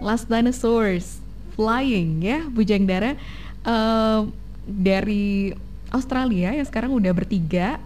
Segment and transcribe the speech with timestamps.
[0.00, 1.20] Last Dinosaurs.
[1.60, 3.20] Flying ya Bujang Dara
[3.68, 4.24] uh,
[4.64, 5.52] dari
[5.92, 7.76] Australia yang sekarang udah bertiga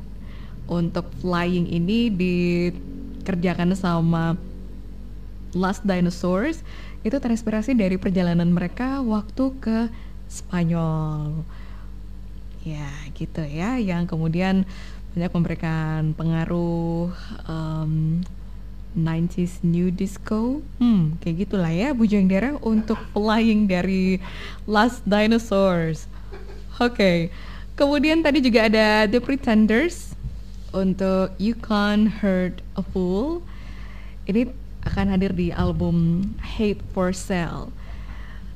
[0.70, 4.38] untuk Flying ini dikerjakan sama
[5.56, 6.62] Last Dinosaurs.
[7.04, 9.78] Itu terinspirasi dari perjalanan mereka waktu ke
[10.28, 11.44] Spanyol.
[12.64, 14.64] Ya, gitu ya, yang kemudian
[15.12, 17.12] banyak memberikan pengaruh
[17.44, 18.24] um,
[18.94, 20.62] 90s new disco.
[20.78, 24.22] Hmm, kayak gitulah ya Bujang Dera untuk flying dari
[24.64, 26.06] Last Dinosaurs.
[26.78, 26.94] Oke.
[26.94, 27.18] Okay.
[27.74, 30.14] Kemudian tadi juga ada The Pretenders
[30.70, 33.42] untuk You Can't Hurt a Fool.
[34.30, 34.46] Ini
[34.86, 37.74] akan hadir di album Hate for Sale.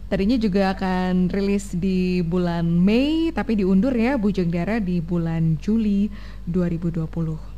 [0.08, 6.08] Tadinya juga akan rilis di bulan Mei tapi diundur ya Bujang Dara di bulan Juli
[6.48, 7.04] 2020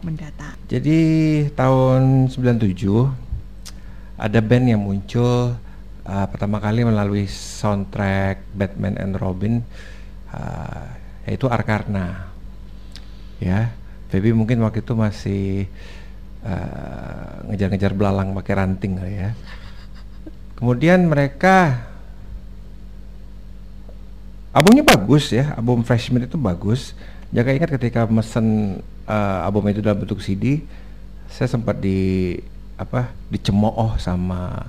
[0.03, 0.59] mendatang.
[0.67, 1.01] Jadi
[1.55, 5.55] tahun 97 ada band yang muncul
[6.05, 9.63] uh, pertama kali melalui soundtrack Batman and Robin
[10.35, 10.91] uh,
[11.25, 12.29] yaitu Arkarna.
[13.41, 13.73] Ya,
[14.13, 15.71] Feby mungkin waktu itu masih
[16.41, 19.37] Eh, ngejar-ngejar uh, belalang pakai ranting kali ya.
[20.57, 21.85] Kemudian mereka
[24.51, 26.95] albumnya bagus ya, album Freshman itu bagus.
[27.31, 30.67] Jaga ingat ketika mesen uh, album itu dalam bentuk CD,
[31.31, 32.39] saya sempat di
[32.75, 34.67] apa dicemooh sama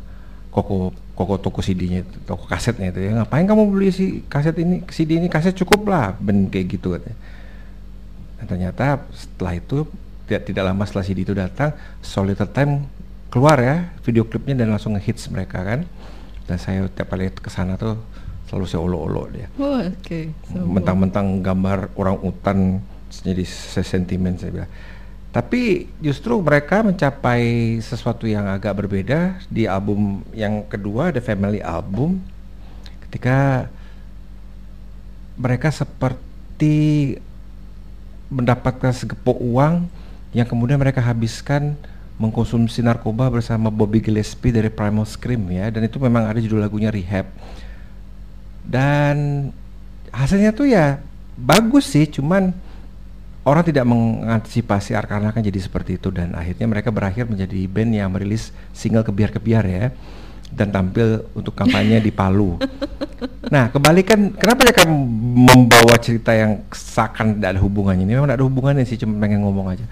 [0.54, 3.18] koko koko toko CD-nya, toko kasetnya itu ya.
[3.18, 7.18] Ngapain kamu beli si kaset ini, CD ini kaset cukup lah, ben kayak gitu katanya.
[8.38, 9.90] Dan ternyata setelah itu
[10.30, 12.86] tidak tidak lama setelah CD itu datang Solid Time
[13.32, 15.88] keluar ya video klipnya dan langsung ngehits mereka kan
[16.52, 17.96] dan saya tiap kali ke sana tuh
[18.52, 19.48] selalu saya olo-olo dia.
[19.56, 19.96] Oh, Oke.
[20.04, 20.26] Okay.
[20.52, 24.72] So, Mentang-mentang gambar orang utan jadi sentimen saya bilang.
[25.32, 32.20] Tapi justru mereka mencapai sesuatu yang agak berbeda di album yang kedua The Family Album
[33.08, 33.72] ketika
[35.40, 37.16] mereka seperti
[38.28, 39.88] mendapatkan segepok uang
[40.36, 41.80] yang kemudian mereka habiskan
[42.20, 46.92] mengkonsumsi narkoba bersama Bobby Gillespie dari Primal Scream ya dan itu memang ada judul lagunya
[46.92, 47.32] Rehab
[48.72, 49.52] dan
[50.16, 51.04] hasilnya tuh ya
[51.36, 52.56] bagus sih cuman
[53.44, 58.10] orang tidak mengantisipasi Arkana kan jadi seperti itu dan akhirnya mereka berakhir menjadi band yang
[58.14, 59.86] merilis single kebiar-kebiar ya
[60.52, 62.56] dan tampil untuk kampanye di Palu.
[63.52, 68.08] Nah, kebalikan kenapa mereka membawa cerita yang seakan tidak ada hubungannya?
[68.08, 69.86] Ini memang tidak ada hubungannya sih, cuma pengen ngomong aja.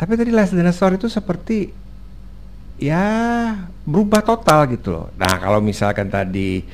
[0.00, 1.74] Tapi tadi Last Dinosaur itu seperti
[2.80, 3.04] ya
[3.84, 5.06] berubah total gitu loh.
[5.20, 6.64] Nah kalau misalkan tadi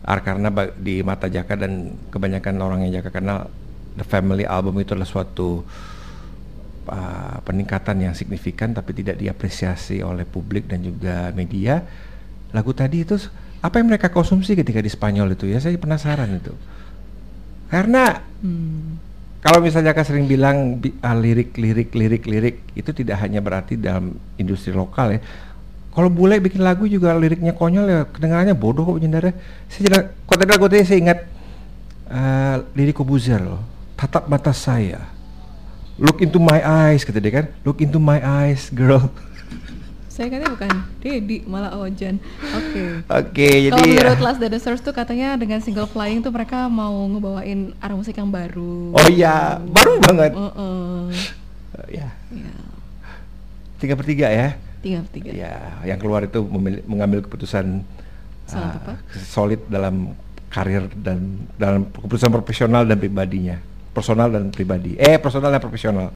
[0.00, 0.48] Arkarna
[0.80, 3.52] di mata Jaka dan kebanyakan orang yang Jaka kenal
[3.94, 5.60] The Family Album itu adalah suatu
[6.88, 11.84] uh, peningkatan yang signifikan tapi tidak diapresiasi oleh publik dan juga media.
[12.56, 13.20] Lagu tadi itu
[13.60, 16.54] apa yang mereka konsumsi ketika di Spanyol itu ya saya penasaran itu.
[17.68, 19.10] Karena hmm
[19.40, 24.20] kalau misalnya kan sering bilang uh, lirik lirik lirik lirik itu tidak hanya berarti dalam
[24.36, 25.20] industri lokal ya
[25.90, 29.34] kalau bule bikin lagu juga liriknya konyol ya kedengarannya bodoh kok penyendarnya
[29.66, 31.18] saya jadi kota lagu tadi saya ingat
[32.10, 33.62] uh, lirik Kobuzer loh.
[33.94, 35.06] Tatap mata saya.
[36.00, 37.46] Look into my eyes kata dia kan.
[37.62, 39.04] Look into my eyes girl.
[40.10, 40.70] Saya katanya bukan
[41.00, 42.20] Dedi malah Ojan.
[42.52, 42.52] Oke.
[42.52, 42.88] Okay.
[43.08, 46.92] oke okay, jadi kalau menurut Last Dinosaurs tuh katanya dengan single Flying tuh mereka mau
[47.08, 48.92] ngebawain arah musik yang baru.
[48.92, 50.32] Oh iya baru banget.
[50.36, 51.00] Uh -uh.
[51.72, 52.12] Uh, ya.
[52.28, 52.64] Yeah.
[53.80, 55.30] tiga per tiga ya tiga tiga.
[55.32, 55.54] Ya
[55.84, 56.40] yang keluar itu
[56.88, 57.84] mengambil keputusan
[58.52, 58.96] uh,
[59.28, 60.16] solid dalam
[60.50, 63.56] karir dan dalam keputusan profesional dan pribadinya.
[63.90, 64.94] Personal dan pribadi.
[64.98, 66.14] Eh personal dan profesional